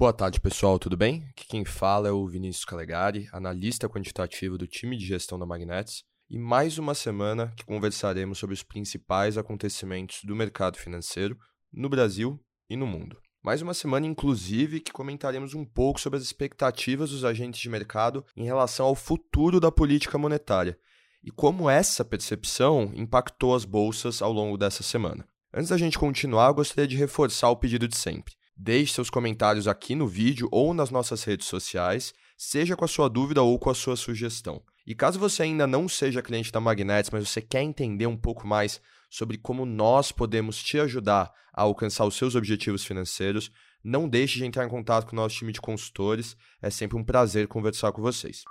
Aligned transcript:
Boa 0.00 0.14
tarde, 0.14 0.40
pessoal, 0.40 0.78
tudo 0.78 0.96
bem? 0.96 1.26
Aqui 1.28 1.46
quem 1.46 1.62
fala 1.62 2.08
é 2.08 2.10
o 2.10 2.26
Vinícius 2.26 2.64
Calegari, 2.64 3.28
analista 3.34 3.86
quantitativo 3.86 4.56
do 4.56 4.66
time 4.66 4.96
de 4.96 5.04
gestão 5.04 5.38
da 5.38 5.44
Magnets, 5.44 6.04
e 6.30 6.38
mais 6.38 6.78
uma 6.78 6.94
semana 6.94 7.52
que 7.54 7.66
conversaremos 7.66 8.38
sobre 8.38 8.54
os 8.54 8.62
principais 8.62 9.36
acontecimentos 9.36 10.20
do 10.24 10.34
mercado 10.34 10.78
financeiro 10.78 11.36
no 11.70 11.86
Brasil 11.86 12.42
e 12.70 12.76
no 12.76 12.86
mundo. 12.86 13.18
Mais 13.44 13.60
uma 13.60 13.74
semana, 13.74 14.06
inclusive, 14.06 14.80
que 14.80 14.90
comentaremos 14.90 15.52
um 15.52 15.66
pouco 15.66 16.00
sobre 16.00 16.16
as 16.16 16.24
expectativas 16.24 17.10
dos 17.10 17.22
agentes 17.22 17.60
de 17.60 17.68
mercado 17.68 18.24
em 18.34 18.44
relação 18.44 18.86
ao 18.86 18.94
futuro 18.94 19.60
da 19.60 19.70
política 19.70 20.16
monetária 20.16 20.78
e 21.22 21.30
como 21.30 21.68
essa 21.68 22.06
percepção 22.06 22.90
impactou 22.94 23.54
as 23.54 23.66
bolsas 23.66 24.22
ao 24.22 24.32
longo 24.32 24.56
dessa 24.56 24.82
semana. 24.82 25.28
Antes 25.52 25.68
da 25.68 25.76
gente 25.76 25.98
continuar, 25.98 26.52
gostaria 26.52 26.88
de 26.88 26.96
reforçar 26.96 27.50
o 27.50 27.56
pedido 27.56 27.86
de 27.86 27.98
sempre. 27.98 28.39
Deixe 28.62 28.92
seus 28.92 29.08
comentários 29.08 29.66
aqui 29.66 29.94
no 29.94 30.06
vídeo 30.06 30.46
ou 30.52 30.74
nas 30.74 30.90
nossas 30.90 31.24
redes 31.24 31.46
sociais, 31.46 32.12
seja 32.36 32.76
com 32.76 32.84
a 32.84 32.88
sua 32.88 33.08
dúvida 33.08 33.40
ou 33.40 33.58
com 33.58 33.70
a 33.70 33.74
sua 33.74 33.96
sugestão. 33.96 34.62
E 34.86 34.94
caso 34.94 35.18
você 35.18 35.44
ainda 35.44 35.66
não 35.66 35.88
seja 35.88 36.20
cliente 36.20 36.52
da 36.52 36.60
Magnets, 36.60 37.08
mas 37.10 37.26
você 37.26 37.40
quer 37.40 37.62
entender 37.62 38.06
um 38.06 38.18
pouco 38.18 38.46
mais 38.46 38.78
sobre 39.08 39.38
como 39.38 39.64
nós 39.64 40.12
podemos 40.12 40.62
te 40.62 40.78
ajudar 40.78 41.32
a 41.54 41.62
alcançar 41.62 42.04
os 42.04 42.14
seus 42.16 42.34
objetivos 42.34 42.84
financeiros, 42.84 43.50
não 43.82 44.06
deixe 44.06 44.36
de 44.36 44.44
entrar 44.44 44.66
em 44.66 44.68
contato 44.68 45.06
com 45.06 45.12
o 45.12 45.16
nosso 45.16 45.36
time 45.36 45.52
de 45.52 45.60
consultores, 45.60 46.36
é 46.60 46.68
sempre 46.68 46.98
um 46.98 47.02
prazer 47.02 47.48
conversar 47.48 47.92
com 47.92 48.02
vocês. 48.02 48.44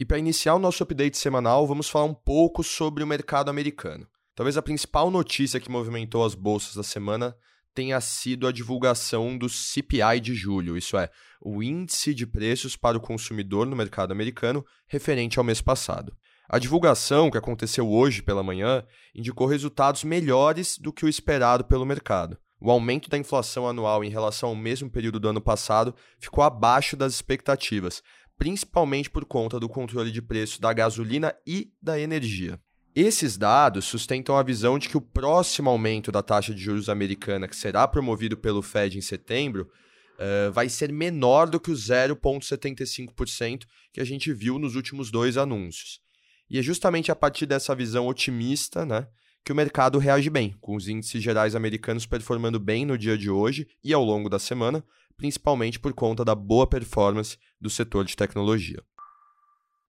E 0.00 0.04
para 0.04 0.18
iniciar 0.18 0.56
o 0.56 0.58
nosso 0.58 0.82
update 0.82 1.16
semanal, 1.16 1.64
vamos 1.64 1.88
falar 1.88 2.06
um 2.06 2.14
pouco 2.14 2.64
sobre 2.64 3.04
o 3.04 3.06
mercado 3.06 3.50
americano. 3.50 4.04
Talvez 4.34 4.56
a 4.56 4.62
principal 4.62 5.12
notícia 5.12 5.60
que 5.60 5.70
movimentou 5.70 6.24
as 6.24 6.34
bolsas 6.34 6.74
da 6.74 6.82
semana 6.82 7.36
tenha 7.76 8.00
sido 8.00 8.46
a 8.46 8.52
divulgação 8.52 9.36
do 9.36 9.50
CPI 9.50 10.18
de 10.18 10.34
julho, 10.34 10.78
isso 10.78 10.96
é, 10.96 11.10
o 11.42 11.62
índice 11.62 12.14
de 12.14 12.26
preços 12.26 12.74
para 12.74 12.96
o 12.96 13.00
consumidor 13.00 13.66
no 13.66 13.76
mercado 13.76 14.12
americano 14.12 14.64
referente 14.88 15.38
ao 15.38 15.44
mês 15.44 15.60
passado. 15.60 16.16
A 16.48 16.58
divulgação, 16.58 17.30
que 17.30 17.36
aconteceu 17.36 17.86
hoje 17.86 18.22
pela 18.22 18.42
manhã, 18.42 18.82
indicou 19.14 19.46
resultados 19.46 20.04
melhores 20.04 20.78
do 20.78 20.90
que 20.90 21.04
o 21.04 21.08
esperado 21.08 21.64
pelo 21.64 21.84
mercado. 21.84 22.38
O 22.58 22.70
aumento 22.70 23.10
da 23.10 23.18
inflação 23.18 23.68
anual 23.68 24.02
em 24.02 24.08
relação 24.08 24.48
ao 24.48 24.56
mesmo 24.56 24.90
período 24.90 25.20
do 25.20 25.28
ano 25.28 25.42
passado 25.42 25.94
ficou 26.18 26.42
abaixo 26.42 26.96
das 26.96 27.12
expectativas, 27.12 28.02
principalmente 28.38 29.10
por 29.10 29.26
conta 29.26 29.60
do 29.60 29.68
controle 29.68 30.10
de 30.10 30.22
preço 30.22 30.62
da 30.62 30.72
gasolina 30.72 31.34
e 31.46 31.70
da 31.82 32.00
energia. 32.00 32.58
Esses 32.96 33.36
dados 33.36 33.84
sustentam 33.84 34.38
a 34.38 34.42
visão 34.42 34.78
de 34.78 34.88
que 34.88 34.96
o 34.96 35.02
próximo 35.02 35.68
aumento 35.68 36.10
da 36.10 36.22
taxa 36.22 36.54
de 36.54 36.62
juros 36.62 36.88
americana, 36.88 37.46
que 37.46 37.54
será 37.54 37.86
promovido 37.86 38.38
pelo 38.38 38.62
Fed 38.62 38.96
em 38.96 39.02
setembro, 39.02 39.70
uh, 40.14 40.50
vai 40.50 40.70
ser 40.70 40.90
menor 40.90 41.46
do 41.50 41.60
que 41.60 41.70
o 41.70 41.74
0,75% 41.74 43.64
que 43.92 44.00
a 44.00 44.04
gente 44.04 44.32
viu 44.32 44.58
nos 44.58 44.76
últimos 44.76 45.10
dois 45.10 45.36
anúncios. 45.36 46.00
E 46.48 46.58
é 46.58 46.62
justamente 46.62 47.12
a 47.12 47.14
partir 47.14 47.44
dessa 47.44 47.74
visão 47.74 48.06
otimista 48.06 48.86
né, 48.86 49.06
que 49.44 49.52
o 49.52 49.54
mercado 49.54 49.98
reage 49.98 50.30
bem, 50.30 50.56
com 50.58 50.74
os 50.74 50.88
índices 50.88 51.22
gerais 51.22 51.54
americanos 51.54 52.06
performando 52.06 52.58
bem 52.58 52.86
no 52.86 52.96
dia 52.96 53.18
de 53.18 53.28
hoje 53.28 53.68
e 53.84 53.92
ao 53.92 54.02
longo 54.02 54.30
da 54.30 54.38
semana, 54.38 54.82
principalmente 55.18 55.78
por 55.78 55.92
conta 55.92 56.24
da 56.24 56.34
boa 56.34 56.66
performance 56.66 57.36
do 57.60 57.68
setor 57.68 58.06
de 58.06 58.16
tecnologia. 58.16 58.82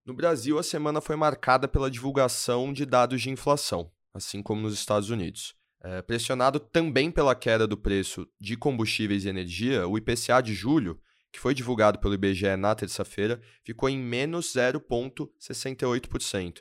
No 0.07 0.13
Brasil, 0.13 0.57
a 0.57 0.63
semana 0.63 1.01
foi 1.01 1.17
marcada 1.17 1.67
pela 1.67 1.91
divulgação 1.91 2.71
de 2.71 2.85
dados 2.85 3.21
de 3.21 3.29
inflação, 3.29 3.91
assim 4.13 4.41
como 4.41 4.61
nos 4.61 4.73
Estados 4.73 5.09
Unidos. 5.09 5.53
É, 5.83 6.01
pressionado 6.01 6.61
também 6.61 7.11
pela 7.11 7.35
queda 7.35 7.67
do 7.67 7.75
preço 7.75 8.25
de 8.39 8.55
combustíveis 8.55 9.25
e 9.25 9.27
energia, 9.27 9.85
o 9.85 9.97
IPCA 9.97 10.41
de 10.41 10.53
julho, 10.53 10.97
que 11.29 11.41
foi 11.41 11.53
divulgado 11.53 11.99
pelo 11.99 12.13
IBGE 12.13 12.55
na 12.55 12.73
terça-feira, 12.73 13.41
ficou 13.65 13.89
em 13.89 13.99
menos 13.99 14.53
0,68%. 14.53 16.59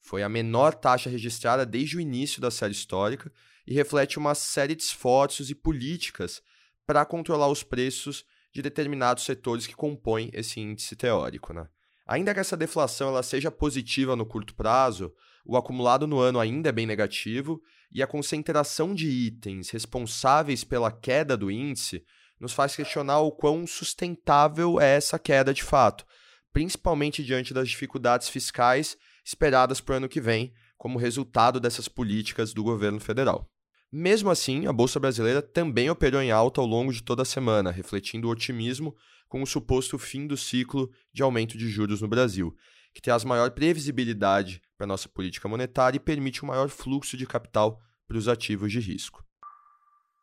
Foi 0.00 0.22
a 0.22 0.28
menor 0.30 0.72
taxa 0.72 1.10
registrada 1.10 1.66
desde 1.66 1.98
o 1.98 2.00
início 2.00 2.40
da 2.40 2.50
série 2.50 2.72
histórica 2.72 3.30
e 3.66 3.74
reflete 3.74 4.18
uma 4.18 4.34
série 4.34 4.74
de 4.74 4.82
esforços 4.82 5.50
e 5.50 5.54
políticas 5.54 6.40
para 6.86 7.04
controlar 7.04 7.48
os 7.48 7.62
preços 7.62 8.24
de 8.54 8.62
determinados 8.62 9.26
setores 9.26 9.66
que 9.66 9.76
compõem 9.76 10.30
esse 10.32 10.60
índice 10.60 10.96
teórico. 10.96 11.52
Né? 11.52 11.68
Ainda 12.06 12.32
que 12.32 12.40
essa 12.40 12.56
deflação 12.56 13.08
ela 13.08 13.22
seja 13.22 13.50
positiva 13.50 14.14
no 14.14 14.24
curto 14.24 14.54
prazo, 14.54 15.12
o 15.44 15.56
acumulado 15.56 16.06
no 16.06 16.18
ano 16.18 16.38
ainda 16.38 16.68
é 16.68 16.72
bem 16.72 16.86
negativo 16.86 17.60
e 17.92 18.02
a 18.02 18.06
concentração 18.06 18.94
de 18.94 19.08
itens 19.08 19.70
responsáveis 19.70 20.62
pela 20.62 20.92
queda 20.92 21.36
do 21.36 21.50
índice 21.50 22.04
nos 22.38 22.52
faz 22.52 22.76
questionar 22.76 23.20
o 23.20 23.32
quão 23.32 23.66
sustentável 23.66 24.80
é 24.80 24.96
essa 24.96 25.18
queda 25.18 25.52
de 25.52 25.64
fato, 25.64 26.04
principalmente 26.52 27.24
diante 27.24 27.52
das 27.52 27.68
dificuldades 27.68 28.28
fiscais 28.28 28.96
esperadas 29.24 29.80
para 29.80 29.94
o 29.94 29.96
ano 29.96 30.08
que 30.08 30.20
vem, 30.20 30.52
como 30.76 30.98
resultado 30.98 31.58
dessas 31.58 31.88
políticas 31.88 32.52
do 32.52 32.62
governo 32.62 33.00
federal. 33.00 33.50
Mesmo 33.98 34.28
assim, 34.28 34.66
a 34.66 34.74
Bolsa 34.74 35.00
Brasileira 35.00 35.40
também 35.40 35.88
operou 35.88 36.20
em 36.20 36.30
alta 36.30 36.60
ao 36.60 36.66
longo 36.66 36.92
de 36.92 37.02
toda 37.02 37.22
a 37.22 37.24
semana, 37.24 37.70
refletindo 37.70 38.28
o 38.28 38.30
otimismo 38.30 38.94
com 39.26 39.40
o 39.40 39.46
suposto 39.46 39.98
fim 39.98 40.26
do 40.26 40.36
ciclo 40.36 40.90
de 41.14 41.22
aumento 41.22 41.56
de 41.56 41.66
juros 41.66 42.02
no 42.02 42.06
Brasil, 42.06 42.54
que 42.92 43.00
traz 43.00 43.24
maior 43.24 43.52
previsibilidade 43.52 44.60
para 44.76 44.86
nossa 44.86 45.08
política 45.08 45.48
monetária 45.48 45.96
e 45.96 45.98
permite 45.98 46.44
um 46.44 46.48
maior 46.48 46.68
fluxo 46.68 47.16
de 47.16 47.26
capital 47.26 47.80
para 48.06 48.18
os 48.18 48.28
ativos 48.28 48.70
de 48.70 48.80
risco. 48.80 49.24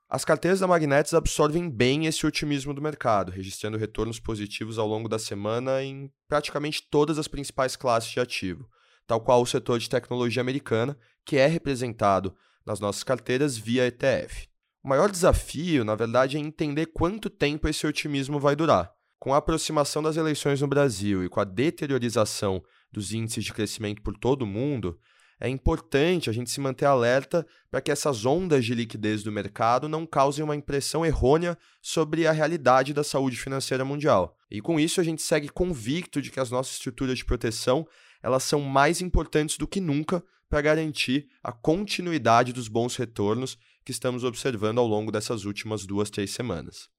As 0.08 0.24
carteiras 0.24 0.60
da 0.60 0.68
Magnetis 0.68 1.16
absorvem 1.16 1.68
bem 1.68 2.06
esse 2.06 2.28
otimismo 2.28 2.76
do 2.76 2.82
mercado, 2.82 3.32
registrando 3.32 3.80
retornos 3.80 4.20
positivos 4.20 4.78
ao 4.78 4.88
longo 4.88 5.10
da 5.10 5.18
semana 5.18 5.82
em 5.82 6.12
praticamente 6.28 6.88
todas 6.92 7.18
as 7.18 7.28
principais 7.28 7.76
classes 7.76 8.12
de 8.12 8.20
ativo, 8.20 8.70
tal 9.08 9.20
qual 9.20 9.42
o 9.42 9.48
setor 9.48 9.80
de 9.80 9.90
tecnologia 9.90 10.44
americana, 10.44 10.96
que 11.26 11.38
é 11.38 11.48
representado 11.48 12.36
nas 12.66 12.80
nossas 12.80 13.04
carteiras 13.04 13.58
via 13.58 13.88
ETF. 13.88 14.48
O 14.84 14.90
maior 14.90 15.10
desafio, 15.10 15.86
na 15.86 15.96
verdade, 15.96 16.38
é 16.38 16.40
entender 16.40 16.88
quanto 16.88 17.30
tempo 17.30 17.68
esse 17.68 17.88
otimismo 17.88 18.40
vai 18.40 18.56
durar. 18.56 18.92
Com 19.18 19.34
a 19.34 19.38
aproximação 19.38 20.04
das 20.04 20.18
eleições 20.18 20.60
no 20.60 20.68
Brasil 20.68 21.24
e 21.24 21.30
com 21.30 21.40
a 21.40 21.46
deteriorização 21.46 22.62
dos 22.92 23.14
índices 23.14 23.46
de 23.46 23.54
crescimento 23.54 24.02
por 24.02 24.18
todo 24.18 24.42
o 24.42 24.48
mundo, 24.48 25.00
é 25.40 25.50
importante 25.50 26.30
a 26.30 26.34
gente 26.34 26.50
se 26.50 26.62
manter 26.62 26.86
alerta 26.86 27.46
para 27.70 27.82
que 27.82 27.92
essas 27.92 28.26
ondas 28.26 28.64
de 28.64 28.74
liquidez 28.76 29.24
do 29.24 29.32
mercado 29.32 29.90
não 29.90 30.06
causem 30.06 30.44
uma 30.44 30.56
impressão 30.56 31.06
errônea 31.06 31.58
sobre 31.82 32.28
a 32.28 32.32
realidade 32.32 32.94
da 32.94 33.04
saúde 33.04 33.38
financeira 33.38 33.84
mundial. 33.84 34.38
E 34.50 34.62
com 34.62 34.80
isso 34.80 35.02
a 35.02 35.04
gente 35.04 35.22
segue 35.22 35.50
convicto 35.50 36.22
de 36.22 36.32
que 36.32 36.40
as 36.40 36.52
nossas 36.52 36.74
estruturas 36.74 37.18
de 37.18 37.26
proteção 37.26 37.88
elas 38.22 38.44
são 38.44 38.62
mais 38.62 39.02
importantes 39.02 39.58
do 39.58 39.68
que 39.68 39.82
nunca 39.82 40.24
para 40.54 40.62
garantir 40.62 41.28
a 41.42 41.52
continuidade 41.52 42.54
dos 42.54 42.68
bons 42.68 42.96
retornos 42.96 43.58
que 43.84 43.92
estamos 43.92 44.24
observando 44.24 44.78
ao 44.78 44.86
longo 44.86 45.12
dessas 45.12 45.46
últimas 45.46 45.84
duas, 45.84 46.12
três 46.12 46.30
semanas. 46.30 46.90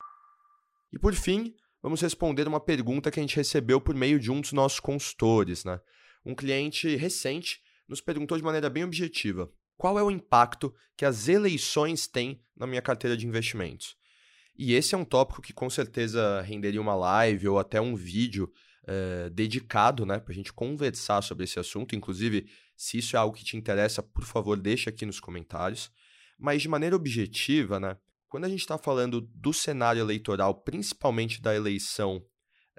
E 0.92 0.98
por 0.98 1.14
fim, 1.14 1.54
vamos 1.80 2.00
responder 2.00 2.48
uma 2.48 2.58
pergunta 2.58 3.12
que 3.12 3.20
a 3.20 3.22
gente 3.22 3.36
recebeu 3.36 3.80
por 3.80 3.94
meio 3.94 4.18
de 4.18 4.28
um 4.28 4.40
dos 4.40 4.52
nossos 4.52 4.80
consultores. 4.80 5.64
Né? 5.64 5.78
Um 6.26 6.34
cliente 6.34 6.96
recente 6.96 7.60
nos 7.88 8.00
perguntou 8.00 8.36
de 8.36 8.42
maneira 8.42 8.68
bem 8.68 8.82
objetiva: 8.82 9.48
qual 9.76 10.00
é 10.00 10.02
o 10.02 10.10
impacto 10.10 10.74
que 10.96 11.04
as 11.04 11.28
eleições 11.28 12.08
têm 12.08 12.42
na 12.56 12.66
minha 12.66 12.82
carteira 12.82 13.16
de 13.16 13.24
investimentos? 13.24 13.96
E 14.58 14.74
esse 14.74 14.96
é 14.96 14.98
um 14.98 15.04
tópico 15.04 15.40
que 15.40 15.52
com 15.52 15.70
certeza 15.70 16.40
renderia 16.40 16.80
uma 16.80 16.96
live 16.96 17.46
ou 17.46 17.60
até 17.60 17.80
um 17.80 17.94
vídeo 17.94 18.52
uh, 18.84 19.30
dedicado 19.30 20.06
né, 20.06 20.18
para 20.18 20.32
a 20.32 20.34
gente 20.34 20.52
conversar 20.52 21.22
sobre 21.22 21.44
esse 21.44 21.58
assunto. 21.58 21.94
Inclusive, 21.94 22.48
se 22.76 22.98
isso 22.98 23.16
é 23.16 23.18
algo 23.18 23.36
que 23.36 23.44
te 23.44 23.56
interessa, 23.56 24.02
por 24.02 24.24
favor, 24.24 24.58
deixa 24.58 24.90
aqui 24.90 25.04
nos 25.04 25.20
comentários. 25.20 25.90
Mas 26.38 26.62
de 26.62 26.68
maneira 26.68 26.96
objetiva, 26.96 27.78
né, 27.78 27.96
quando 28.28 28.44
a 28.44 28.48
gente 28.48 28.60
está 28.60 28.78
falando 28.78 29.20
do 29.20 29.52
cenário 29.52 30.00
eleitoral, 30.00 30.62
principalmente 30.62 31.40
da 31.40 31.54
eleição 31.54 32.16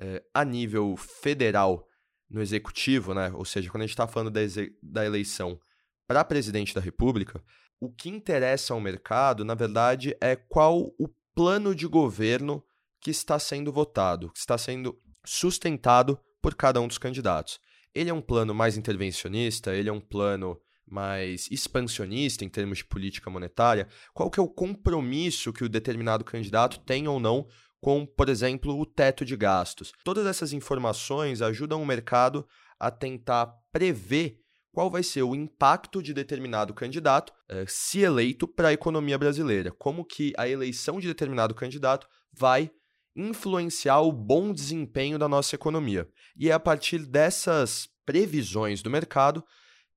uh, 0.02 0.22
a 0.34 0.44
nível 0.44 0.96
federal 0.98 1.88
no 2.30 2.42
executivo, 2.42 3.14
né, 3.14 3.32
ou 3.34 3.46
seja, 3.46 3.70
quando 3.70 3.84
a 3.84 3.86
gente 3.86 3.94
está 3.94 4.08
falando 4.08 4.32
da, 4.32 4.42
da 4.82 5.06
eleição 5.06 5.60
para 6.08 6.24
presidente 6.24 6.74
da 6.74 6.82
República, 6.82 7.44
o 7.80 7.92
que 7.92 8.10
interessa 8.10 8.74
ao 8.74 8.82
mercado, 8.82 9.44
na 9.44 9.54
verdade, 9.54 10.16
é 10.22 10.36
qual 10.36 10.94
o 11.00 11.08
plano 11.34 11.76
de 11.76 11.88
governo 11.88 12.64
que 13.02 13.12
está 13.12 13.38
sendo 13.38 13.72
votado, 13.72 14.32
que 14.32 14.40
está 14.40 14.58
sendo 14.58 15.00
sustentado 15.26 16.20
por 16.42 16.56
cada 16.56 16.80
um 16.80 16.88
dos 16.88 16.98
candidatos. 16.98 17.60
Ele 17.94 18.10
é 18.10 18.14
um 18.14 18.22
plano 18.22 18.54
mais 18.54 18.78
intervencionista, 18.78 19.74
ele 19.74 19.90
é 19.90 19.94
um 19.94 20.02
plano 20.02 20.60
mais 20.88 21.50
expansionista 21.50 22.46
em 22.46 22.50
termos 22.50 22.80
de 22.80 22.86
política 22.86 23.30
monetária? 23.30 23.88
Qual 24.14 24.30
que 24.30 24.40
é 24.40 24.44
o 24.44 24.48
compromisso 24.48 25.52
que 25.52 25.64
o 25.64 25.70
determinado 25.70 26.24
candidato 26.24 26.80
tem 26.80 27.08
ou 27.08 27.20
não 27.20 27.48
com, 27.82 28.06
por 28.06 28.30
exemplo, 28.30 28.80
o 28.80 28.86
teto 28.86 29.26
de 29.26 29.36
gastos? 29.36 29.92
Todas 30.04 30.26
essas 30.26 30.54
informações 30.54 31.42
ajudam 31.42 31.82
o 31.82 31.86
mercado 31.86 32.48
a 32.80 32.92
tentar 32.92 33.48
prever 33.72 34.40
qual 34.72 34.92
vai 34.92 35.02
ser 35.02 35.24
o 35.24 35.34
impacto 35.34 36.04
de 36.04 36.14
determinado 36.14 36.74
candidato, 36.74 37.32
eh, 37.48 37.64
se 37.66 38.02
eleito, 38.02 38.46
para 38.46 38.68
a 38.68 38.74
economia 38.74 39.18
brasileira. 39.18 39.72
Como 39.72 40.04
que 40.04 40.34
a 40.38 40.50
eleição 40.50 41.00
de 41.00 41.08
determinado 41.08 41.56
candidato 41.56 42.08
vai 42.34 42.70
influenciar 43.16 44.02
o 44.02 44.12
bom 44.12 44.52
desempenho 44.52 45.18
da 45.18 45.28
nossa 45.28 45.56
economia. 45.56 46.10
E 46.36 46.50
é 46.50 46.54
a 46.54 46.60
partir 46.60 47.06
dessas 47.06 47.90
previsões 48.06 48.82
do 48.82 48.90
mercado 48.90 49.44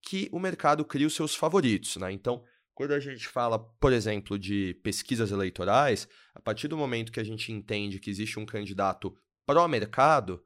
que 0.00 0.28
o 0.32 0.38
mercado 0.38 0.84
cria 0.84 1.06
os 1.06 1.14
seus 1.14 1.34
favoritos. 1.34 1.96
Né? 1.96 2.12
Então, 2.12 2.42
quando 2.74 2.92
a 2.92 3.00
gente 3.00 3.26
fala, 3.26 3.58
por 3.58 3.92
exemplo, 3.92 4.38
de 4.38 4.74
pesquisas 4.84 5.32
eleitorais, 5.32 6.08
a 6.34 6.40
partir 6.40 6.68
do 6.68 6.76
momento 6.76 7.10
que 7.10 7.18
a 7.18 7.24
gente 7.24 7.50
entende 7.50 7.98
que 7.98 8.08
existe 8.08 8.38
um 8.38 8.46
candidato 8.46 9.12
pró-mercado, 9.44 10.40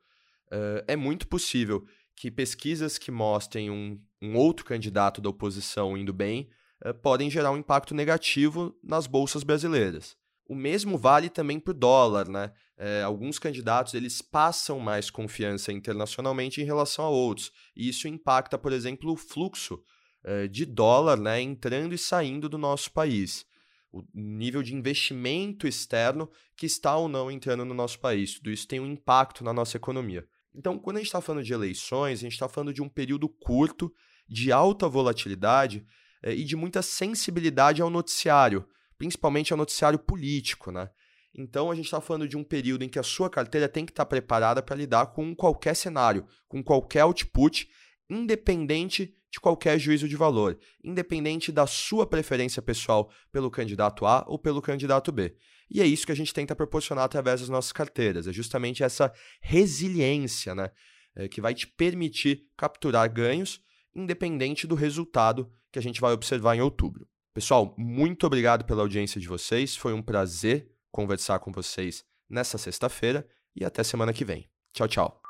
uh, 0.50 0.82
é 0.88 0.96
muito 0.96 1.28
possível 1.28 1.86
que 2.16 2.30
pesquisas 2.30 2.96
que 2.96 3.10
mostrem 3.10 3.70
um, 3.70 4.00
um 4.20 4.34
outro 4.36 4.64
candidato 4.64 5.20
da 5.20 5.28
oposição 5.28 5.96
indo 5.96 6.12
bem 6.12 6.48
uh, 6.86 6.94
podem 6.94 7.28
gerar 7.28 7.50
um 7.50 7.56
impacto 7.58 7.94
negativo 7.94 8.74
nas 8.82 9.06
bolsas 9.06 9.42
brasileiras. 9.42 10.16
O 10.46 10.54
mesmo 10.54 10.98
vale 10.98 11.28
também 11.28 11.58
para 11.58 11.70
o 11.70 11.74
dólar, 11.74 12.28
né? 12.28 12.52
É, 12.76 13.02
alguns 13.02 13.38
candidatos 13.38 13.94
eles 13.94 14.20
passam 14.20 14.80
mais 14.80 15.08
confiança 15.08 15.72
internacionalmente 15.72 16.60
em 16.60 16.64
relação 16.64 17.04
a 17.04 17.08
outros. 17.08 17.52
E 17.76 17.88
isso 17.88 18.08
impacta, 18.08 18.58
por 18.58 18.72
exemplo, 18.72 19.12
o 19.12 19.16
fluxo 19.16 19.80
é, 20.24 20.48
de 20.48 20.64
dólar 20.64 21.18
né, 21.18 21.40
entrando 21.40 21.94
e 21.94 21.98
saindo 21.98 22.48
do 22.48 22.58
nosso 22.58 22.90
país. 22.92 23.46
O 23.92 24.02
nível 24.14 24.62
de 24.62 24.74
investimento 24.74 25.66
externo 25.66 26.30
que 26.56 26.66
está 26.66 26.96
ou 26.96 27.08
não 27.08 27.30
entrando 27.30 27.64
no 27.64 27.74
nosso 27.74 28.00
país. 28.00 28.34
Tudo 28.34 28.50
isso 28.50 28.66
tem 28.66 28.80
um 28.80 28.86
impacto 28.86 29.44
na 29.44 29.52
nossa 29.52 29.76
economia. 29.76 30.26
Então, 30.54 30.78
quando 30.78 30.96
a 30.96 31.00
gente 31.00 31.08
está 31.08 31.20
falando 31.20 31.44
de 31.44 31.52
eleições, 31.52 32.18
a 32.18 32.22
gente 32.22 32.32
está 32.32 32.48
falando 32.48 32.72
de 32.72 32.82
um 32.82 32.88
período 32.88 33.28
curto, 33.28 33.92
de 34.28 34.50
alta 34.50 34.88
volatilidade 34.88 35.86
é, 36.22 36.34
e 36.34 36.44
de 36.44 36.56
muita 36.56 36.82
sensibilidade 36.82 37.82
ao 37.82 37.90
noticiário 37.90 38.66
principalmente 39.02 39.52
ao 39.52 39.56
noticiário 39.56 39.98
político, 39.98 40.70
né? 40.70 40.88
Então 41.34 41.72
a 41.72 41.74
gente 41.74 41.86
está 41.86 42.00
falando 42.00 42.28
de 42.28 42.36
um 42.36 42.44
período 42.44 42.84
em 42.84 42.88
que 42.88 43.00
a 43.00 43.02
sua 43.02 43.28
carteira 43.28 43.68
tem 43.68 43.84
que 43.84 43.90
estar 43.90 44.04
tá 44.04 44.08
preparada 44.08 44.62
para 44.62 44.76
lidar 44.76 45.06
com 45.06 45.34
qualquer 45.34 45.74
cenário, 45.74 46.24
com 46.46 46.62
qualquer 46.62 47.00
output, 47.00 47.68
independente 48.08 49.12
de 49.28 49.40
qualquer 49.40 49.76
juízo 49.76 50.08
de 50.08 50.14
valor, 50.14 50.56
independente 50.84 51.50
da 51.50 51.66
sua 51.66 52.06
preferência 52.06 52.62
pessoal 52.62 53.10
pelo 53.32 53.50
candidato 53.50 54.06
A 54.06 54.24
ou 54.28 54.38
pelo 54.38 54.62
candidato 54.62 55.10
B. 55.10 55.34
E 55.68 55.80
é 55.80 55.84
isso 55.84 56.06
que 56.06 56.12
a 56.12 56.16
gente 56.16 56.32
tenta 56.32 56.54
proporcionar 56.54 57.04
através 57.04 57.40
das 57.40 57.48
nossas 57.48 57.72
carteiras, 57.72 58.28
é 58.28 58.32
justamente 58.32 58.84
essa 58.84 59.12
resiliência, 59.40 60.54
né? 60.54 60.70
É, 61.16 61.26
que 61.26 61.40
vai 61.40 61.54
te 61.54 61.66
permitir 61.66 62.46
capturar 62.56 63.12
ganhos, 63.12 63.60
independente 63.96 64.64
do 64.64 64.76
resultado 64.76 65.52
que 65.72 65.78
a 65.80 65.82
gente 65.82 66.00
vai 66.00 66.12
observar 66.12 66.54
em 66.54 66.60
outubro. 66.60 67.08
Pessoal, 67.34 67.74
muito 67.78 68.26
obrigado 68.26 68.64
pela 68.64 68.82
audiência 68.82 69.20
de 69.20 69.26
vocês. 69.26 69.74
Foi 69.74 69.92
um 69.92 70.02
prazer 70.02 70.70
conversar 70.90 71.38
com 71.38 71.50
vocês 71.50 72.04
nessa 72.28 72.58
sexta-feira 72.58 73.26
e 73.56 73.64
até 73.64 73.82
semana 73.82 74.12
que 74.12 74.24
vem. 74.24 74.46
Tchau, 74.74 74.86
tchau. 74.88 75.21